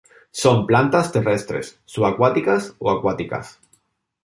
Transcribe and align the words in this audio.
Son 0.31 0.65
plantas 0.65 1.11
terrestres, 1.11 1.79
subacuáticas 1.85 2.63
o 2.83 2.89
acuáticas. 2.89 3.59